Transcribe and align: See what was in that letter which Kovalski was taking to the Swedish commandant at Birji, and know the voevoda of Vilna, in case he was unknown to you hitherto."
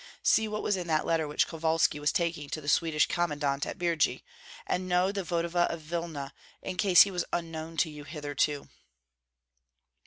See 0.23 0.47
what 0.47 0.63
was 0.63 0.77
in 0.77 0.87
that 0.87 1.05
letter 1.05 1.27
which 1.27 1.45
Kovalski 1.45 1.99
was 1.99 2.11
taking 2.11 2.49
to 2.49 2.59
the 2.59 2.67
Swedish 2.67 3.05
commandant 3.07 3.67
at 3.67 3.77
Birji, 3.77 4.23
and 4.65 4.89
know 4.89 5.11
the 5.11 5.23
voevoda 5.23 5.71
of 5.71 5.79
Vilna, 5.81 6.33
in 6.63 6.75
case 6.77 7.03
he 7.03 7.11
was 7.11 7.23
unknown 7.31 7.77
to 7.77 7.89
you 7.91 8.03
hitherto." 8.03 8.67